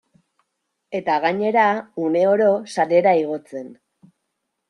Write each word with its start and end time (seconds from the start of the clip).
Eta 0.99 1.17
gainera, 1.25 1.65
uneoro 2.05 2.49
sarera 2.77 3.13
igotzen. 3.23 3.67